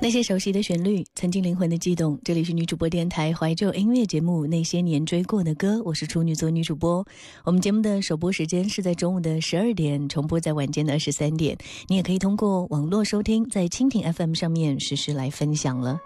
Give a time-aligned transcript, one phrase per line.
[0.00, 2.16] 那些熟悉的旋律，曾经灵魂的悸动。
[2.22, 7.04] 这里是女主播电台怀旧音乐节目《那些年追过的歌》，我是处女座女主播。
[7.44, 11.58] 我们节目的首播时间是在中午的十二点，重播在晚间的二十三点。
[11.88, 15.98] 你也可以通过网络收听，在蜻蜓 FM 上面实时来分享了。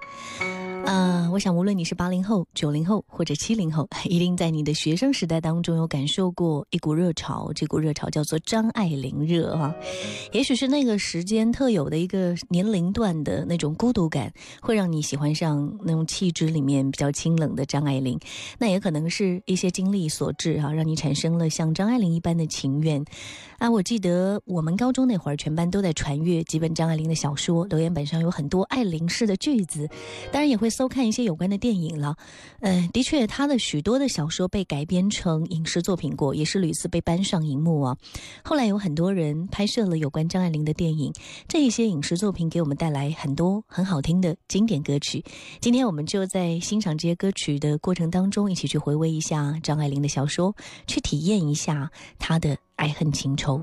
[0.84, 9.72] 啊，我想无论你是八零后、九零后或者七零后，一定在你的学生时代当中有感受过一股热潮，这股热潮叫做张爱玲热啊。
[10.32, 18.18] 也许是那个时间特有的一个年龄段的那种孤独感，会让你喜欢上那种气质里面比较清冷的张爱玲。
[18.58, 23.02] 那也可能是一些经历所致啊，让你产生了像张爱玲一般的情愿。
[23.58, 29.88] 啊，我记得我们高中那会儿，全班都在传阅几本张爱玲的小说，留言本上有很多爱玲式的句子，
[30.32, 32.16] 当然也会搜看一些有关的电影了。
[32.60, 37.96] 嗯，的确，他的许多的小说被改编成影视作品过，也是屡次被搬上荧幕啊。
[38.42, 41.12] 后来有很多人拍摄了有关张爱玲的电影，
[41.46, 45.22] 这一些影视作品给我们带来很多很好听的经典歌曲。
[45.60, 50.56] 今天我们就在欣赏这些歌曲的过程当中，一起去回味一下张爱玲的小说，
[50.88, 52.56] 去体验一下她的。
[52.82, 53.62] 爱恨情仇。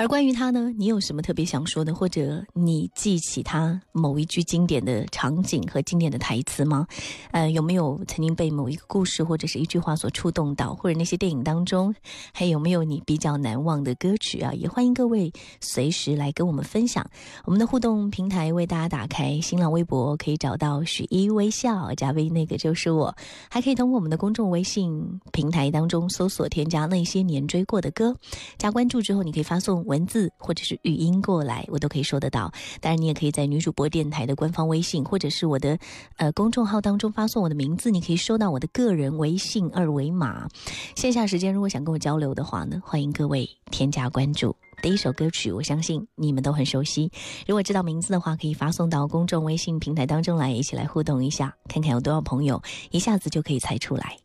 [0.00, 6.86] 而关于他呢，你有什么特别想说的，或者你记起他某一句经典的场景和经典的台词吗？
[7.32, 11.94] 呃，有没有曾经被某一个故事或者是一句话所触动到，或者那些电影当中，
[12.32, 14.54] 还有没有你比较难忘的歌曲啊？
[14.54, 15.30] 也欢迎各位
[15.60, 17.06] 随时来跟我们分享。
[17.44, 23.14] 我们的互动平台为大家打开，新浪微博可以找到许一微笑加 V，，那个就是我，
[23.50, 28.16] 还可以通过我们的公众微信平台当中搜索添加那些年追过的歌，
[28.56, 29.84] 加关注之后，你可以发送。
[29.90, 32.52] 文字或者是语音过来，我都可以收得到。
[32.80, 35.76] 当然，你也可以在女主播电台的官方微信或者是我的
[36.16, 40.48] 呃公众号当中发送我的名字，你可以收到我的个人微信二维码。
[40.94, 44.54] 线下时间如果想跟我交流的话呢，欢迎各位添加关注。
[44.80, 47.10] 第一首歌曲，我相信你们都很熟悉。
[47.46, 54.16] 如果知道名字的话，可以发送到公众微信平台当中来，一起来互动一下，看看有多少朋友一下子就可以猜出来。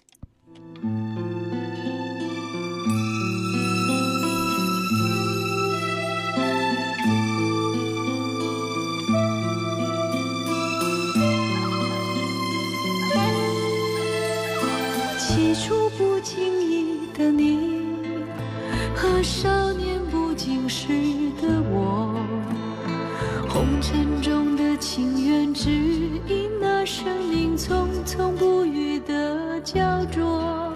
[19.26, 20.88] 少年不经事
[21.42, 22.14] 的我，
[23.50, 25.72] 红尘中的情缘，只
[26.28, 30.72] 因那生命匆匆不语的焦灼。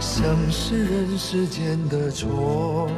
[0.00, 2.88] 像是人世间的错，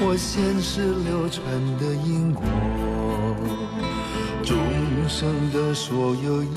[0.00, 1.44] 我现实流传
[1.78, 2.42] 的因果。
[4.42, 4.56] 众
[5.06, 6.48] 生的所有也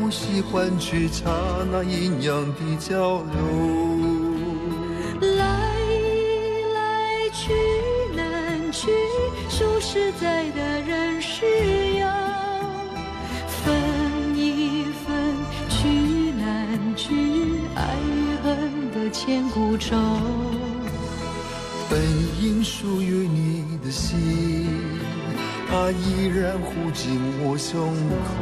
[0.00, 1.30] 不惜换取刹
[1.70, 3.91] 那阴阳的交流。
[9.92, 11.44] 实在的人是
[11.98, 12.08] 要
[13.46, 15.36] 分一分，
[15.68, 17.14] 去难去，
[17.74, 19.94] 爱与恨的千古愁。
[21.90, 22.00] 本
[22.40, 24.66] 应属于你的心。
[25.68, 27.94] 它依然护紧我胸
[28.24, 28.32] 口，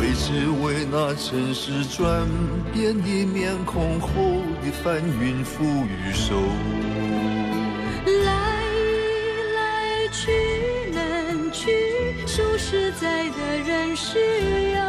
[0.00, 2.26] 为只为那尘世转
[2.72, 4.08] 变的面孔后
[4.64, 6.34] 的翻云覆雨手。
[13.00, 14.18] 在的人是
[14.72, 14.84] 要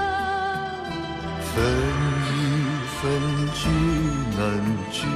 [1.40, 1.64] 分
[2.28, 2.36] 一
[3.00, 3.00] 分
[3.54, 3.70] 聚
[4.38, 4.42] 难
[4.92, 5.08] 聚，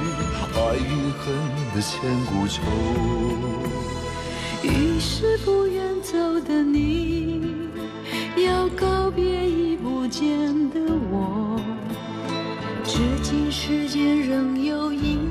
[0.54, 1.24] 爱与恨
[1.74, 2.62] 的千古愁。
[4.62, 7.68] 于是不愿走的你，
[8.34, 10.26] 要告别已不见
[10.70, 11.60] 的我。
[12.82, 15.25] 至今世间仍有隐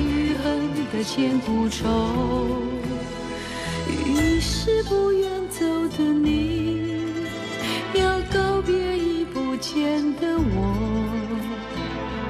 [0.00, 1.86] 爱与恨的千古愁。
[3.86, 5.66] 于是不愿走
[5.98, 7.04] 的你，
[7.92, 10.74] 要告别已不见的我。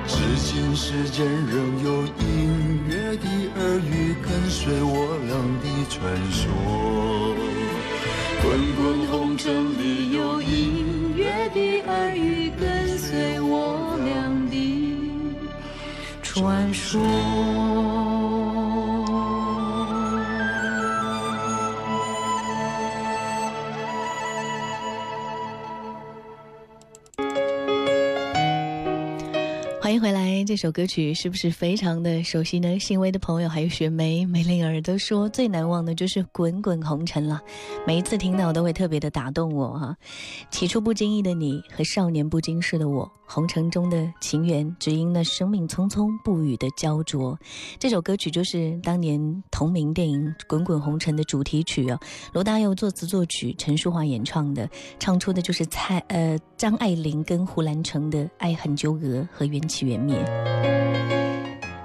[0.09, 3.29] 至今世间仍有隐约的
[3.61, 5.33] 耳语跟随我俩
[5.63, 6.01] 的传
[6.33, 6.43] 说。
[8.43, 14.11] 滚滚红尘里有隐约的耳语跟随我俩
[14.51, 14.53] 的
[16.21, 17.01] 传说。
[29.91, 32.79] 欢迎回来，这首歌曲是不是非常的熟悉呢？
[32.79, 37.41] 欣慰的朋友还有雪梅、梅玲儿都说最难忘的就是《滚滚红尘》了，
[37.85, 39.97] 每一次听到都会特别的打动我哈。
[40.49, 47.37] 起初不经意的你和少年不经事的我，红尘中的情缘，只因那生命匆匆不语的焦灼。
[47.81, 51.99] 这首歌曲就是当年同名电影《滚滚红尘》的主题曲哦，
[52.33, 54.71] 罗大佑作词作曲，陈淑桦演唱的，
[55.01, 59.80] 唱出的就是蔡呃张爱玲跟胡兰成的爱恨纠葛和缘起。
[59.87, 60.17] 缘灭。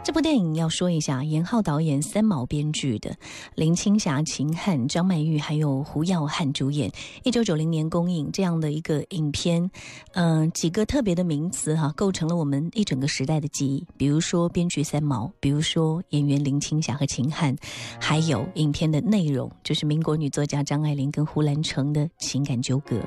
[0.03, 3.15] 这部电影要说一下，严浩导演、三毛编剧的，
[3.55, 6.91] 林青霞、秦汉、张曼玉还有胡耀汉主演，
[7.23, 9.69] 一九九零年公映这样的一个影片。
[10.13, 13.83] 嗯，几个特别的名词哈，构成了我们一整个时代的记忆。
[13.97, 17.55] 比如说编剧三毛，比如说演员林青霞和秦汉，
[17.99, 23.01] 还有影片的内容，就是民国女作家张爱玲跟胡兰成的情感纠葛。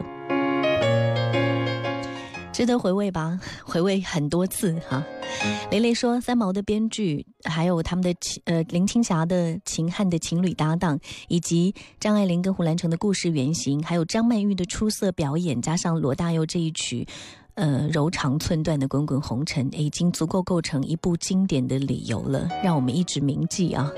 [2.58, 5.00] 值得回味吧， 回味很多次哈。
[5.70, 8.12] 雷雷说，三毛的编剧，还有他们的
[8.46, 17.06] 呃林青霞的秦汉的情侣搭档，以及张爱玲跟胡兰成的故事原型，还有张曼玉的出色表演，加上罗大佑这一曲，
[17.54, 23.88] 呃柔肠寸断的《滚滚红尘》，已经足够构成一部经典的理由了，让我们一直铭记啊。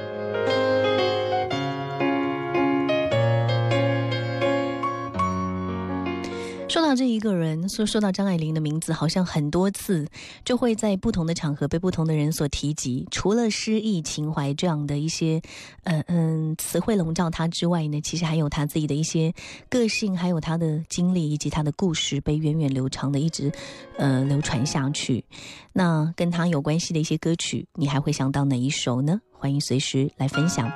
[6.70, 10.06] 说到这一个人，说说到张爱玲的名字，好像很多次
[10.44, 13.04] 就会在不同的场合被不同的人所提及。
[13.10, 15.42] 除了诗意情怀这样的一些，
[15.82, 19.34] 嗯嗯词汇笼罩他之外呢，其实还有他自己的一些
[19.68, 23.50] 个性，还有他的经历以及他的故事，被源远流长的一直
[23.98, 25.24] 呃流传下去。
[25.72, 29.20] 那跟他有关系的一些歌曲，你还会想到哪一首呢？
[29.32, 30.70] 欢迎随时来分享。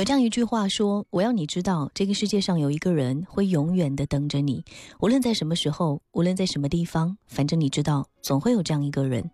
[0.00, 4.64] 有这样一句话说：“我要你知道，这个世界上有一个人会永远的等着你，
[4.98, 9.30] 无论在什么时候，无论在什么地方，反正你知道，总会有这样一个人。”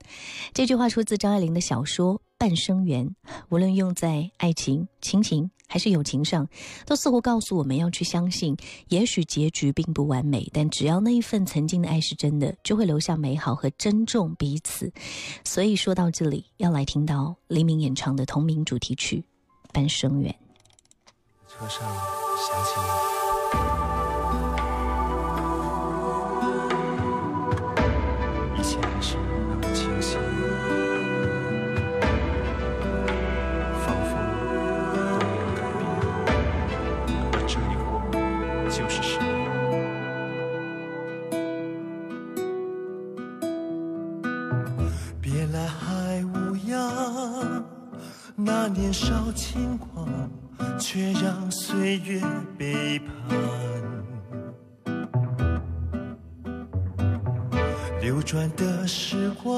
[0.53, 3.07] 这句话出自张爱玲的小说《半生缘》，
[3.49, 6.49] 无论用在爱情、亲情还是友情上，
[6.85, 8.57] 都似乎告诉我们要去相信，
[8.89, 14.93] 也许结局并不完美，但只要那一份曾经的爱是真的，就会留下美好和珍重彼此。
[15.45, 19.23] 所以说到这里，要来听到黎明演唱的同名主题曲
[19.73, 20.29] 《半生缘》。
[21.59, 21.89] 车上
[22.37, 22.71] 想起
[28.55, 29.17] 你，一切还是
[29.49, 30.19] 那么清晰，
[33.87, 34.13] 仿佛
[34.93, 35.81] 都没有改变，
[37.33, 37.89] 而这一过
[38.69, 39.35] 就是十年。
[45.23, 47.65] 别来还无恙，
[48.35, 50.07] 那年少轻狂。
[50.79, 52.21] 却让岁月
[52.59, 53.09] 背叛，
[58.01, 59.57] 流转的时光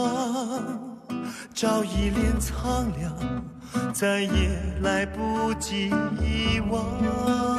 [1.55, 3.13] 早已脸苍凉，
[3.93, 4.51] 再也
[4.81, 5.91] 来不及
[6.21, 7.58] 遗忘。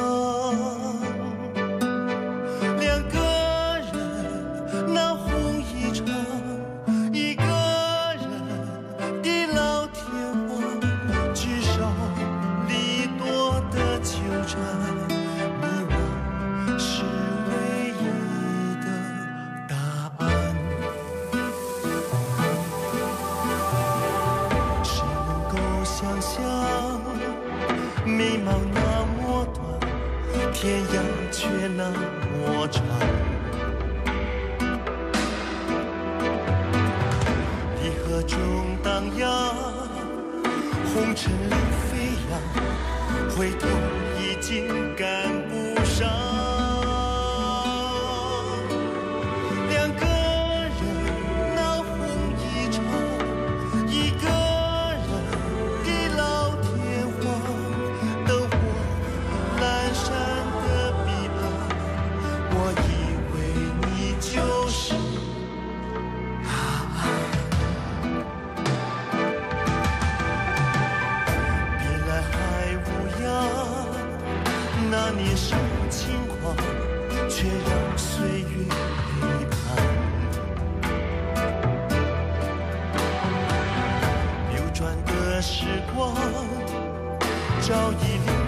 [38.30, 38.38] 中
[38.80, 39.28] 荡漾
[40.94, 41.54] 红尘里
[41.90, 42.32] 飞扬
[43.36, 43.66] 回头
[44.20, 45.09] 已经改
[85.94, 86.14] 光，
[87.62, 88.39] 照一。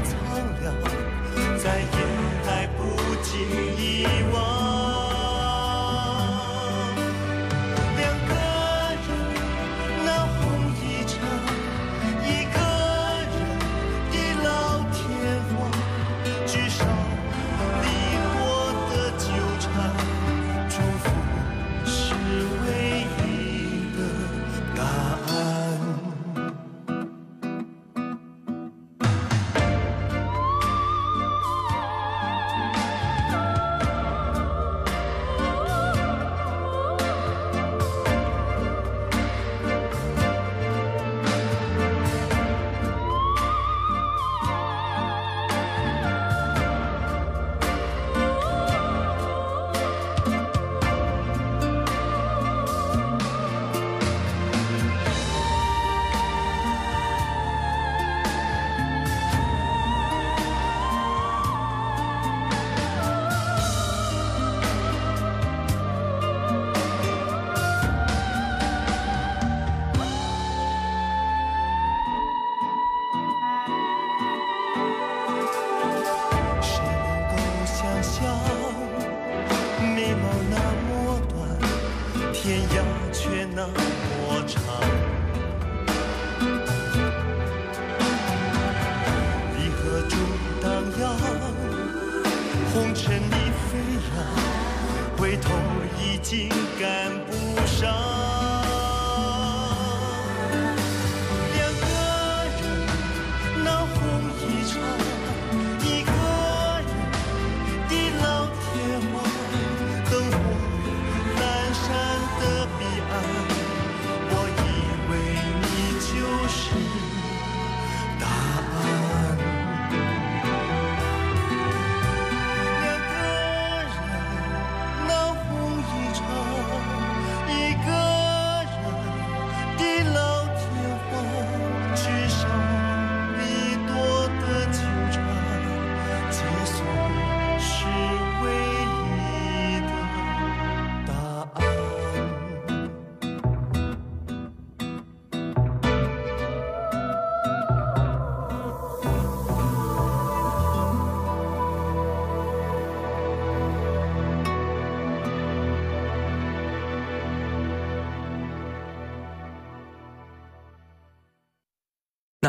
[95.33, 95.51] 回头
[95.99, 98.22] 已经赶不上。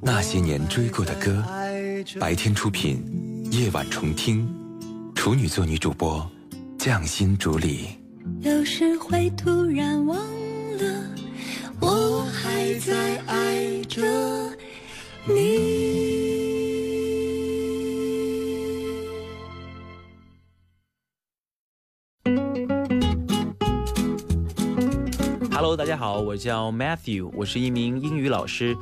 [0.00, 1.42] 那些年追过的歌，
[2.20, 3.02] 白天出品，
[3.50, 4.46] 夜晚重听。
[5.14, 6.30] 处女座女主播，
[6.78, 7.88] 匠心主理。
[8.40, 11.04] 有时会突然忘了，
[11.80, 14.02] 我还在爱着
[15.24, 16.36] 你。
[25.50, 28.76] Hello，大家好，我叫 Matthew，我是一名英语老师，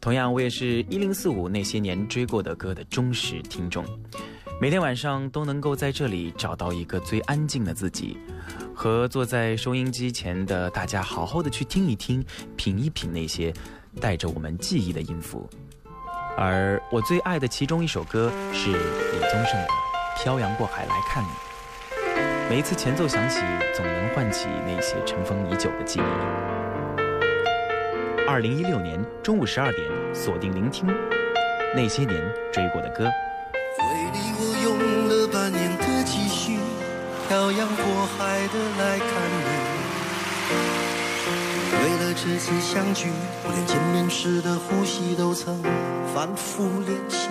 [0.00, 3.84] 同样我也是一零四五那些年追过的歌的忠实听众。
[4.58, 8.16] 每天晚上都能够在这里找到一个最安静的自己，
[8.74, 12.24] 和坐在收音机前的大家好好的去听一听、
[12.56, 13.52] 品一品那些
[14.00, 15.48] 带着我们记忆的音符。
[16.36, 19.66] 而我最爱的其中一首歌是李宗盛的
[20.22, 21.28] 《漂洋过海来看你》。
[22.48, 23.40] 每一次前奏响起，
[23.74, 26.49] 总能唤起那些尘封已久的记忆。
[28.30, 30.86] 二零一六年中午十二点，锁定聆听
[31.74, 32.14] 那些年
[32.52, 33.02] 追过的歌。
[33.04, 33.10] 为
[34.12, 36.60] 你我用了半年的积蓄，
[37.26, 39.42] 漂洋过海的来看你。
[41.74, 43.08] 为了这次相聚，
[43.42, 45.60] 我连见面时的呼吸都曾
[46.14, 47.26] 反复练习。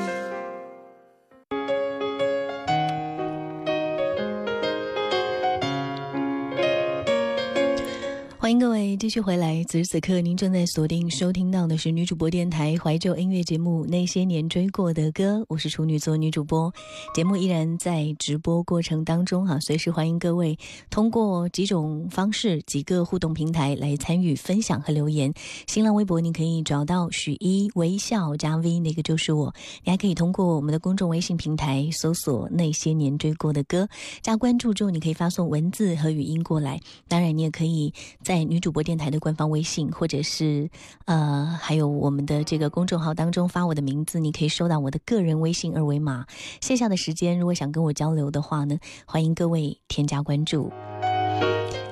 [8.50, 16.74] 欢迎各位继续回来，此时此刻您正在锁定收听到的是女主播电台怀旧音乐节目《那些年追过的歌》，我是处女座女主播，
[17.14, 20.58] 节目依然在直播过程当中哈，随时欢迎各位
[20.90, 25.32] 通过几种方式、几个互动平台来参与分享和留言。
[25.68, 29.54] 新浪微博你可以找到许一微笑加 V，那个就是我。
[29.84, 33.84] 你还可以通过我们的公众微信平台搜索《那些年追过的歌》，
[34.24, 36.80] 加关注之后你可以发送文字和语音过来。
[37.08, 40.70] 当然，你也可以在女主播电台的官方微信，或者是
[41.06, 46.26] 呃，还有我们的这个公众号当中发我的名字，你可以收到我的个人微信二维码。
[46.62, 50.72] 线下的时间，如果想跟我交流的话呢，欢迎各位添加关注。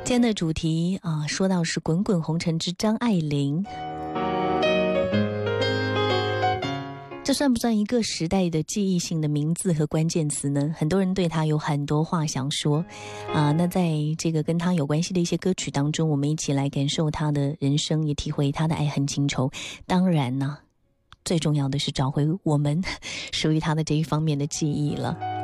[0.03, 3.63] 今天的主题啊，说到是《滚滚红尘之张爱玲》。
[7.27, 10.73] 这算不算一个时代的记忆性的名字和关键词呢？
[10.77, 12.77] 很多人对他有很多话想说，
[13.33, 19.51] 啊，那在这个跟他有关系的一些歌曲当中，我们一起来感受他的人生，也体会他的爱恨情仇。
[19.85, 20.57] 当然呢，
[21.25, 22.81] 最重要的是找回我们
[23.33, 25.36] 属于他的这一方面的记忆了。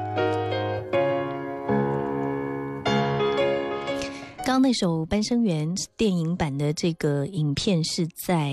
[4.53, 8.51] 刚那首《半生缘》电影版的这个影片是在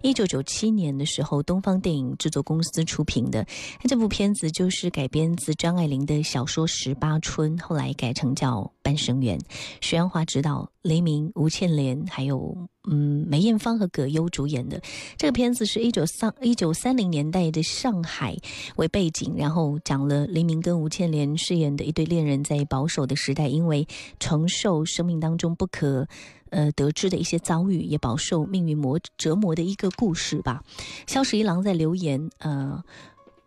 [0.00, 3.44] 一九九七年的时候，东方电影制作公司出品的。
[3.82, 9.36] 那这部片子就是改编自张爱玲的小说《十八春》，后来改成叫《半生缘》。
[9.80, 12.56] 徐安华执导，雷鸣、吴倩莲还有。
[12.86, 14.78] 嗯，梅艳芳和葛优主演的
[15.16, 18.36] 这个片子是一九三一九三零年代的上海
[18.76, 23.88] 为背景，然后讲了黎明跟吴倩莲饰演的一对恋人在保守的时代，因为
[24.20, 26.06] 承受生命当中不可
[26.50, 30.62] 呃得知的一些遭遇，也饱受命运磨折磨的一个故事吧。
[31.06, 32.84] 萧十一郎在留言，呃。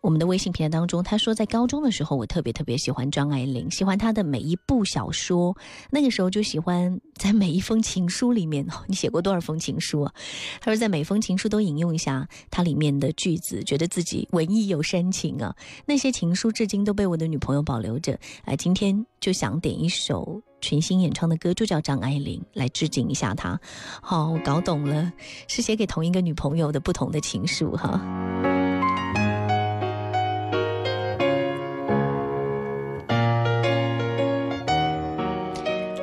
[0.07, 5.53] 我们的微信平台当中，他说在高中的时候，我特别特别喜欢张爱玲，喜欢她的每一部小说。
[5.89, 10.13] 那个时候就喜欢在每一封情书里面， 你写过多少封情书啊？
[10.61, 15.53] 他说在每封情书都引用一下它里面的句子，觉得自己文艺有煽情啊。
[15.85, 18.17] 那些情书至今都被我的女朋友保留着。
[18.45, 23.59] 哎，今天就想点一首群星演唱的歌，就叫张爱玲，来致敬一下她。
[24.01, 25.11] 好，我搞懂了，
[25.49, 27.99] 是写给同一个女朋友的不同的情书哈。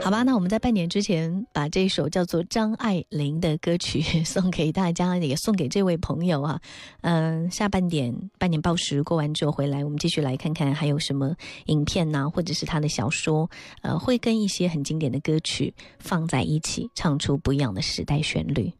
[0.04, 6.60] 好吧，那我们在半年之前把这首叫做张爱玲的歌曲 送给大家，也送给这位朋友啊。
[7.00, 11.34] 嗯，下半点半年报时过完之后回来，我们继续来看看还有什么
[11.68, 18.70] 影片呐，或者是他的小说，呃，会跟一些很经典的歌曲放在一起，唱出不一样的时代旋律。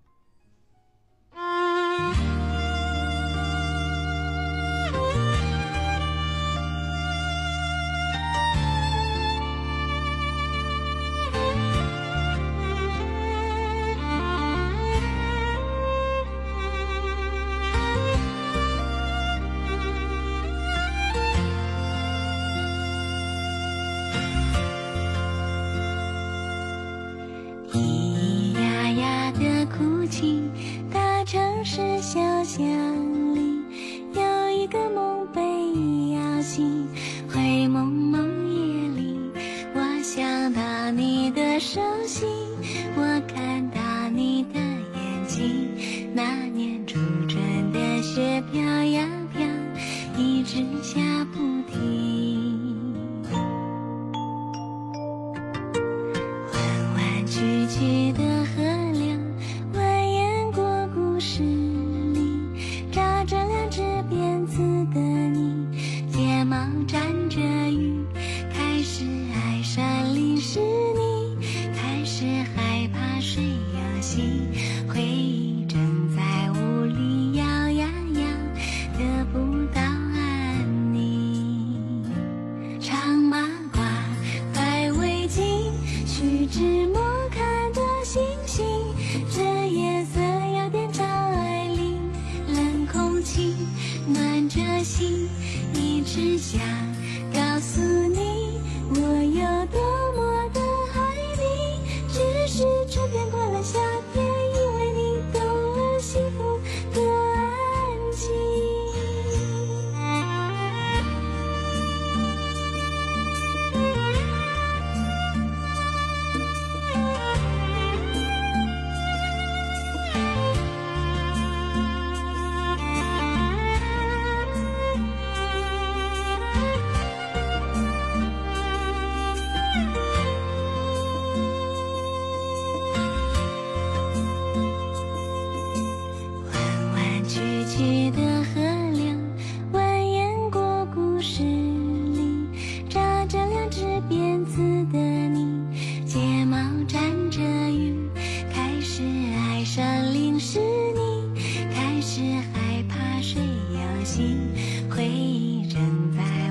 [153.27, 153.41] 谁
[153.73, 154.51] 有心，
[154.91, 155.81] 回忆正
[156.15, 156.44] 在。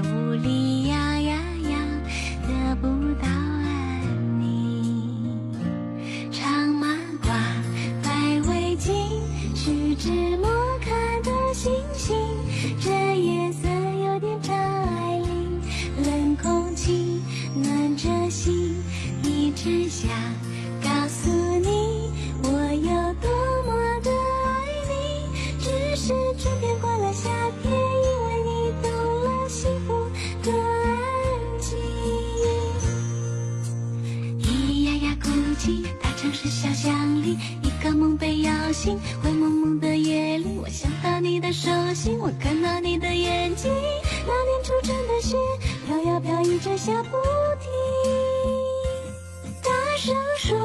[42.20, 43.72] 我看到你的眼睛。
[44.26, 45.36] 那年初春的雪，
[45.86, 47.18] 飘呀飘逸着下不
[47.60, 47.70] 停。
[49.62, 50.58] 大声说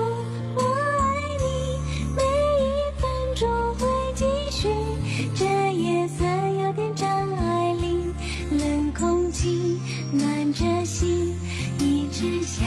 [0.54, 0.62] 我
[1.00, 1.02] 爱
[1.38, 1.80] 你，
[2.14, 4.68] 每一分钟会继续。
[5.34, 8.14] 这夜色有点张爱玲，
[8.50, 9.80] 冷空气
[10.12, 11.34] 暖着心，
[11.78, 12.66] 一直想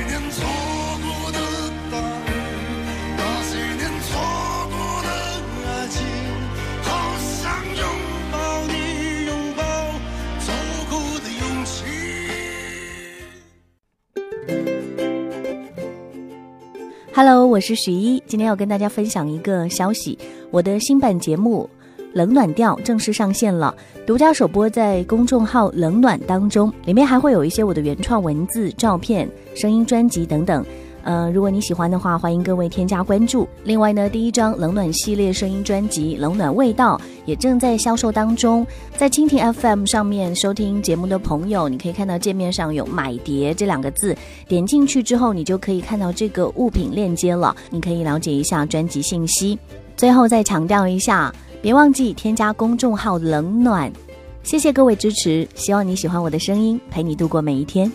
[17.13, 20.17] Hello，我是许一，今天要跟大家分享一个消息，
[20.49, 21.69] 我的新版节目
[22.13, 23.75] 《冷暖调》正式上线了，
[24.07, 30.65] 独家首播在公众号“冷暖”当中，里面还会有一些我的原创文字、照片、声音专辑等等。
[31.03, 33.47] 呃，如果你喜欢的话，欢迎各位添加关注。
[33.63, 38.65] 另外呢，第一张冷暖系列声音专辑《冷暖味道》也正在销售当中，
[38.97, 44.15] 在蜻蜓 FM 上面收听节目的朋友，你可以看到界面上有“买碟”这两个字，
[44.47, 49.57] 点进去之后，你就可以看到这个物品链接了，你可以了解一下专辑信息。
[49.97, 53.91] 最后再强调一下，别忘记添加公众号“冷暖”。
[54.43, 57.91] 谢谢各位支持，希望你喜欢我的声音，陪你度过每一天。